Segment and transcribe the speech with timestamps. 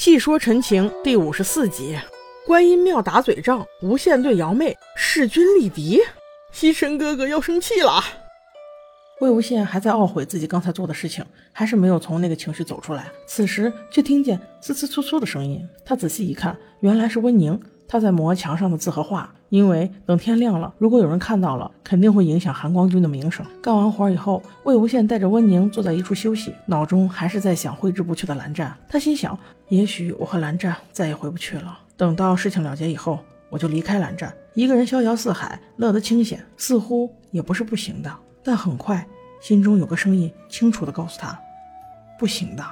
[0.00, 1.94] 细说陈情第五十四集，
[2.46, 6.00] 观音庙打嘴仗，无限对瑶妹势均力敌，
[6.52, 8.02] 西沉哥哥要生气了。
[9.20, 11.22] 魏无羡还在懊悔自己刚才做的事情，
[11.52, 13.12] 还是没有从那个情绪走出来。
[13.26, 17.60] 此时却听见呲呲簌簌的声音，他仔细一看，原来是温宁，
[17.90, 19.28] 他在磨墙上的字和画。
[19.48, 23.44] 因为等天亮了，如果有人看到了，肯定会影响韩光君的名声。
[23.60, 28.72] 干完活以后，魏无羡带着温宁坐在一处休息，脑中还是在想挥之不去的蓝湛。
[28.88, 29.36] 他心想，
[29.68, 31.76] 也许我和蓝湛再也回不去了。
[31.96, 38.16] 等到事情了结以后，我就离开蓝湛，一个人逍遥四海，乐得清闲，似乎也不是不行的。
[38.44, 39.04] 但很快，
[39.40, 41.36] 心中有个声音清楚地告诉他
[42.16, 42.64] ：“不行的。”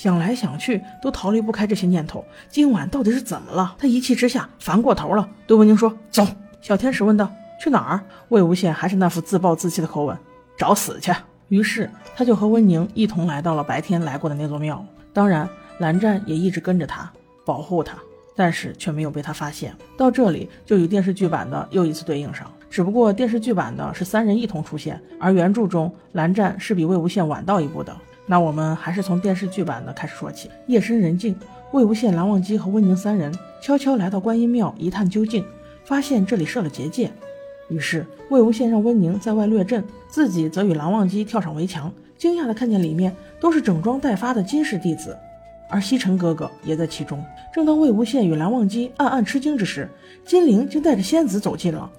[0.00, 2.24] 想来想去，都逃离不开这些念头。
[2.48, 3.74] 今晚到底是怎么了？
[3.78, 6.26] 他一气之下烦过头了，对温宁说：“走。”
[6.62, 8.00] 小天使问道：“去哪儿？”
[8.30, 10.16] 魏无羡还是那副自暴自弃的口吻
[10.56, 11.12] ：“找死去。”
[11.48, 14.82] 于是他就和温宁一同来到了白天来过的那座庙。
[15.12, 15.46] 当然，
[15.80, 17.12] 蓝湛也一直跟着他，
[17.44, 17.98] 保护他，
[18.34, 19.76] 但是却没有被他发现。
[19.98, 22.50] 到这里就与电视剧版的又一次对应上。
[22.70, 27.94] 只不过电视剧版的是三人一同出现，而原著中蓝湛是比魏无羡晚到一步的。
[28.30, 30.48] 那我们还是从电视剧版的开始说起。
[30.68, 31.34] 夜深人静，
[31.72, 35.44] 魏无羡、蓝忘机和温宁三人悄悄来到观音庙一探究竟，
[35.84, 37.10] 发现这里设了结界。
[37.68, 41.92] 于是魏无羡让温宁在外掠阵，自己则与蓝忘机跳上围墙。
[42.16, 45.18] 惊讶地看见里面都是整装待发的金氏弟子，
[45.68, 47.20] 而西尘哥哥也在其中。
[47.52, 49.88] 正当魏无羡与蓝忘机暗暗吃惊之时，
[50.24, 51.90] 金陵竟带着仙子走进了。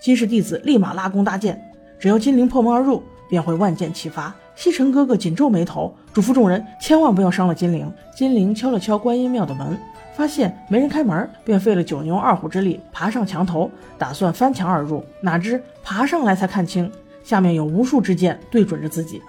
[0.00, 1.62] 金氏弟子立马拉弓搭箭，
[1.96, 4.34] 只要金陵破门而入，便会万箭齐发。
[4.54, 7.92] 西城哥哥紧皱眉头，嘱咐众人千万不要伤了金陵。
[8.14, 9.78] 金陵敲了敲观音庙的门，
[10.16, 15.04] 发现没人开门，便费了九牛二虎之力爬上墙头，打算翻墙而入。
[15.20, 16.90] 哪知爬上来才看清，
[17.22, 19.20] 下面有无数支箭对准着自己。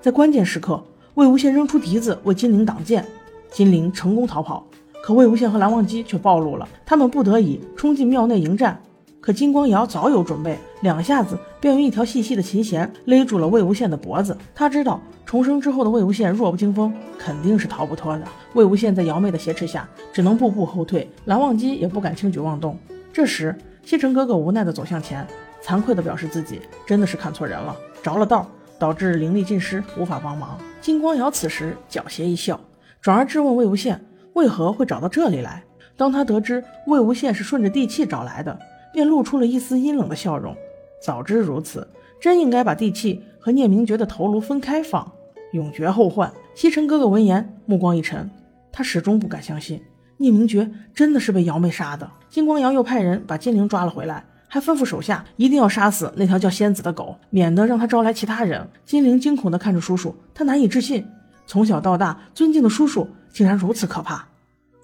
[0.00, 0.82] 在关键时刻，
[1.14, 3.06] 魏无羡扔出笛子为金陵挡箭，
[3.52, 4.66] 金陵成功逃跑。
[5.04, 8.80] 可魏无羡和蓝忘机却暴露了，他们不得已冲进庙内迎战。
[9.22, 14.36] 可金光瑶早有准备，两下子便用一条细细的琴弦勒住了魏无羡的脖子。
[14.52, 18.24] 他知道重生之后的魏无羡弱不禁风，肯定是逃不脱的。
[18.54, 21.08] 魏无羡在瑶妹的挟持下，只能步步后退。
[21.26, 22.76] 蓝忘机也不敢轻举妄动。
[23.12, 25.24] 这时，西城哥哥无奈地走向前，
[25.62, 30.58] 惭愧地表示自己真的是看错人了，着了道，导致灵力尽失，无法帮忙。
[30.80, 32.58] 金光瑶此时狡黠一笑，
[33.00, 33.96] 转而质问魏无羡
[34.32, 35.62] 为何会找到这里来。
[35.96, 38.58] 当他得知魏无羡是顺着地气找来的。
[38.92, 40.56] 便露出了一丝阴冷的笑容。
[41.00, 41.88] 早知如此，
[42.20, 45.10] 真应该把地契和聂明珏的头颅分开放，
[45.52, 46.32] 永绝后患。
[46.54, 48.30] 西尘哥哥闻言，目光一沉，
[48.70, 49.82] 他始终不敢相信
[50.18, 52.08] 聂明珏真的是被瑶妹杀的。
[52.28, 58.68] 金光瑶又派人把金陵抓了回来，还吩咐手下一定要杀死那条叫仙子的狗，免得让他招来其他人。
[58.84, 61.04] 金陵惊恐地看着叔叔，他难以置信，
[61.46, 64.28] 从小到大尊敬的叔叔竟然如此可怕。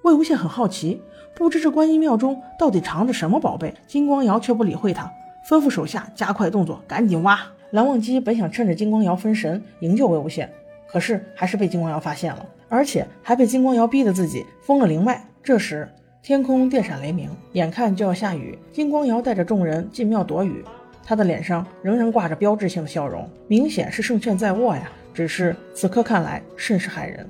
[0.03, 1.00] 魏无羡很好奇。
[1.34, 3.72] 不知这观音庙中到底藏着什么宝贝？
[3.86, 5.09] 金光瑶却不理会他，
[5.48, 7.38] 吩咐手下加快动作，赶紧挖。
[7.70, 10.48] 蓝忘机本想趁着金光瑶分神营救魏无羡，
[10.88, 15.25] 可是还是被金光瑶发现了，而且还被金光瑶逼得自己封了灵脉。
[15.42, 15.88] 这时
[16.22, 20.65] 天空电闪雷鸣，眼看就要下雨，金光瑶带着众人进庙躲雨，
[21.04, 24.91] 他的脸上仍然挂着标志性的笑容，明显是胜券在握呀。
[25.15, 27.28] 只是此刻看来甚是骇人。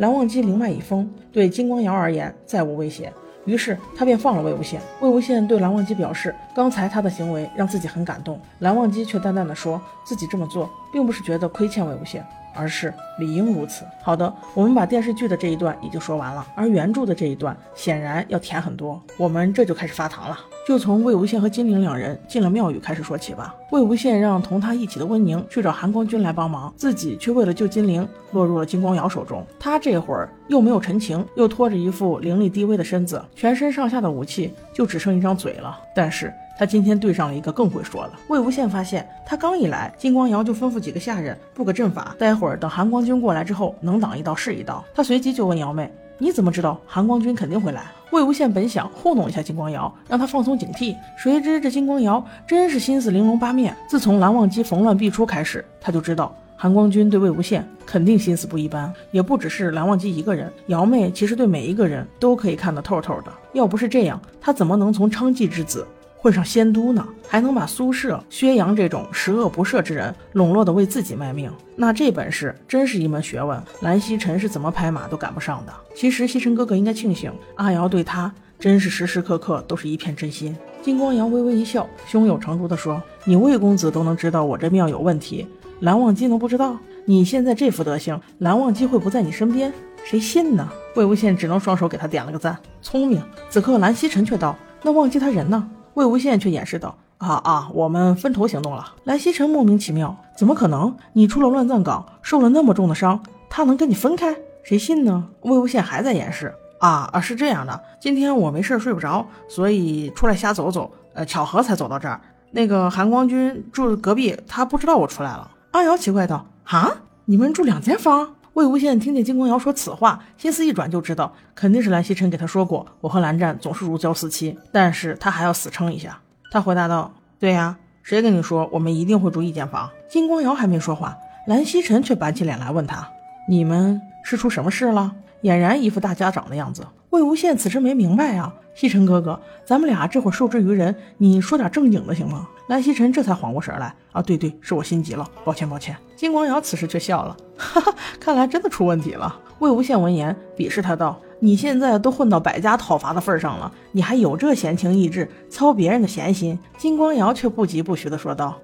[0.00, 3.12] 蓝忘机灵脉已封，对金光瑶而言再无威胁。
[3.44, 4.78] 于是他便放了魏无羡。
[5.02, 8.40] 魏无羡对蓝忘机表示，刚才他的行为让自己很感动。
[8.60, 12.22] 蓝忘机却淡淡的说，自己这么做并不是觉得亏欠魏无羡。
[12.60, 13.86] 而是理应如此。
[14.02, 19.00] 好的，我们把电视剧的这一段已经说完了，而原著的这一段显然要甜很多。
[19.16, 20.38] 我们这就开始发糖了，
[20.68, 23.54] 就从魏无羡和金陵两人进了庙宇开始说起吧。
[23.70, 29.42] 魏无羡让同他一起的温宁去找韩光君来帮忙，自己却为了救金陵落入了金光瑶手中。
[29.58, 35.78] 他这会儿又没有陈情，又拖着一副灵力低微的身子，全身上下的武器就只剩一张嘴了。
[35.94, 36.30] 但是。
[36.60, 38.12] 他今天对上了一个更会说的。
[38.28, 44.84] 魏无羡发现他刚一来，金光瑶就吩咐几个下人布个阵法，待会儿等韩光君过来之后，能挡一刀是一刀。
[44.94, 45.90] 他随即就问瑶妹
[46.20, 53.74] ：“你怎么知道韩光君肯定会来？”魏无羡本想糊弄一下金光瑶，让他放松警惕，谁知这金光瑶真是心思玲珑八面。
[53.88, 60.52] 自从蓝忘机逢乱必出开始，他就知道韩光君对魏无羡肯定心思不一般，也不只是蓝忘机一个人。
[60.66, 65.86] 瑶妹其实对每一个人都可以看得透透的，要不是这样，他怎么能从娼妓之子？
[66.22, 73.58] 混上仙都呢，还能把苏轼、薛洋这种十恶不赦之人笼络的为自己卖命，那这本事真是一门学问。
[73.80, 75.72] 蓝曦臣是怎么拍马都赶不上的。
[75.94, 80.54] 其实曦臣哥哥应该庆幸，阿瑶对他真是时时刻刻都是一片真心。
[80.82, 85.46] 金光瑶微微一笑，胸有成竹地说：“你魏公子都能知道我这庙有问题，
[85.80, 86.76] 蓝忘机能不知道？
[87.06, 89.72] 你现在这副德行，蓝忘机会不在你身边？
[90.04, 90.68] 谁信呢？
[90.96, 93.22] 魏无羡只能双手给他点了个赞，聪明。
[93.48, 100.96] 此刻蓝曦臣却道：“那忘机他人呢？”魏无羡却掩饰道：“啊啊，我们分头行动了。”蓝曦臣莫名其妙：“怎么可能？
[101.12, 104.36] 你出了乱葬岗，受了那么重的伤，他能跟你分开？
[104.62, 112.20] 谁信呢？”魏无羡还在掩饰：“啊啊，是这样的，今天我没事睡不着，所以出来瞎走走，呃，巧合才走到这儿。
[112.52, 116.90] 那个韩光君住隔壁，他不知道我出来了。”阿瑶奇怪道：“啊，
[117.24, 124.58] 你们住两间房？”魏无羡听见金光瑶说此话，心思一转就知道，肯定是蓝曦臣给他说过，我和蓝湛总是如胶似漆。
[124.72, 126.20] 但是他还要死撑一下。
[126.50, 131.16] 他回答道：“对呀，谁跟你说我们一定会住一间房？”金光瑶还没说话，
[131.46, 133.08] 蓝曦臣却板起脸来问他
[133.48, 135.12] ：“你们是出什么事了？”
[135.42, 136.84] 俨然一副大家长的样子。
[137.10, 142.48] 魏无羡此时没明白啊，曦臣哥哥，咱们俩这会儿受制于人，你说点正经的行吗？
[142.68, 145.96] 蓝曦臣这才缓过神来啊，对对，是我心急了，抱歉抱歉。
[146.14, 149.36] 金光瑶此时却笑了，哈哈，看来真的出问题了。
[149.58, 158.56] 魏无羡闻言鄙视他道：“你现在都混到百家讨伐的份上了，你还有这闲情逸致操别人的闲心？”金光瑶却不疾不徐地说道：“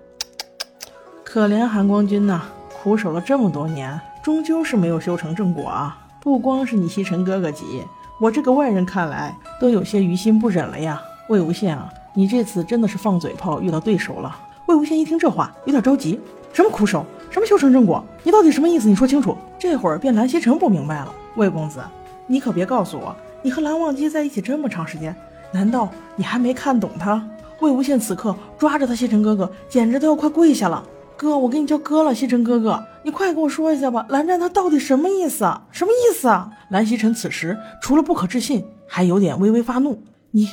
[1.24, 2.42] 可怜韩光君呐，
[2.80, 5.98] 苦守了这么多年，终究是没有修成正果啊。
[6.22, 7.84] 不光是你西尘哥哥急，
[8.18, 11.02] 我这个外人看来都有些于心不忍了呀。
[11.28, 14.34] 魏无羡啊，你这次真的是放嘴炮遇到对手了。”
[14.66, 16.18] 魏无羡一听这话，有点着急
[16.52, 17.04] ：“什么苦守？
[17.30, 18.02] 什么修成正果？
[18.22, 18.88] 你到底什么意思？
[18.88, 21.80] 你说清楚。”这会儿便蓝曦臣不明白了：“魏公子，
[22.26, 25.14] 你可别告诉我，你和蓝忘机在一起这么长时间，
[25.52, 27.22] 难道你还没看懂他？”
[27.60, 30.82] 魏无羡此刻抓着他曦臣哥哥，简直都要快跪下了。
[31.16, 35.62] 哥，我给你叫哥了，曦臣哥哥，你快给我说一下吧，蓝湛他到底什么意思啊？
[35.72, 36.50] 什么意思啊？
[36.68, 40.02] 蓝曦臣此时除了不可置信，还有点微微发怒。
[40.30, 40.48] 你，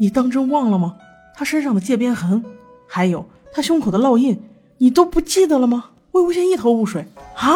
[0.00, 0.96] 你当真忘了吗？
[1.34, 2.42] 他身上的界边痕，
[2.86, 4.42] 还有他胸口的烙印，
[4.78, 5.90] 你都不记得了吗？
[6.12, 7.04] 魏无羡一头雾水
[7.34, 7.54] 啊，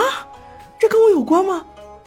[0.78, 1.64] 这跟我有关吗？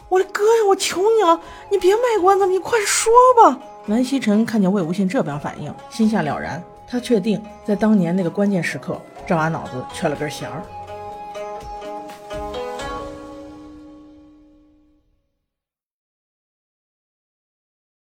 [0.08, 3.12] 我的哥呀，我求你了，你别卖关子，你快说
[3.42, 3.58] 吧。
[3.86, 9.00] 蓝曦臣看见魏无羡这般反应，心下了然，他确定在当年那个关键时刻。
[9.26, 10.62] 这完脑子缺了根弦儿。